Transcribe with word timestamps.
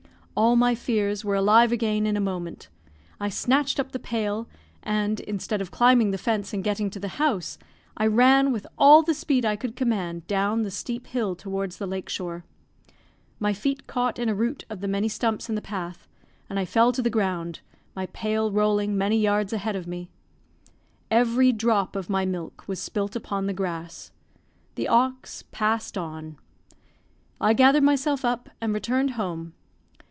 All 0.33 0.55
my 0.55 0.73
fears 0.73 1.23
were 1.23 1.35
alive 1.35 1.71
again 1.71 2.07
in 2.07 2.17
a 2.17 2.21
moment. 2.21 2.67
I 3.19 3.29
snatched 3.29 3.79
up 3.79 3.91
the 3.91 3.99
pail, 3.99 4.47
and, 4.81 5.19
instead 5.19 5.61
of 5.61 5.69
climbing 5.69 6.09
the 6.09 6.17
fence 6.17 6.51
and 6.51 6.63
getting 6.63 6.89
to 6.91 6.99
the 6.99 7.09
house, 7.19 7.59
I 7.95 8.07
ran 8.07 8.51
with 8.51 8.65
all 8.75 9.03
the 9.03 9.13
speed 9.13 9.45
I 9.45 9.55
could 9.57 9.75
command 9.75 10.25
down 10.25 10.63
the 10.63 10.71
steep 10.71 11.05
hill 11.05 11.35
towards 11.35 11.77
the 11.77 11.85
lake 11.85 12.09
shore; 12.09 12.43
my 13.39 13.53
feet 13.53 13.85
caught 13.85 14.17
in 14.17 14.29
a 14.29 14.33
root 14.33 14.65
of 14.67 14.79
the 14.79 14.87
many 14.87 15.07
stumps 15.07 15.47
in 15.47 15.53
the 15.53 15.61
path, 15.61 16.07
and 16.49 16.57
I 16.57 16.65
fell 16.65 16.91
to 16.93 17.03
the 17.03 17.11
ground, 17.11 17.59
my 17.95 18.07
pail 18.07 18.51
rolling 18.51 18.97
many 18.97 19.19
yards 19.19 19.53
a 19.53 19.59
head 19.59 19.75
of 19.75 19.85
me. 19.85 20.09
Every 21.11 21.51
drop 21.51 21.95
of 21.95 22.09
my 22.09 22.25
milk 22.25 22.63
was 22.67 22.81
spilt 22.81 23.15
upon 23.15 23.45
the 23.45 23.53
grass. 23.53 24.11
The 24.73 24.87
ox 24.87 25.43
passed 25.51 25.99
on. 25.99 26.37
I 27.39 27.53
gathered 27.53 27.83
myself 27.83 28.25
up 28.25 28.49
and 28.59 28.73
returned 28.73 29.11
home. 29.11 29.53